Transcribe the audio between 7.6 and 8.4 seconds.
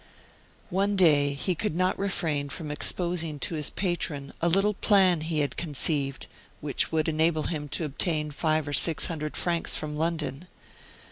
to obtain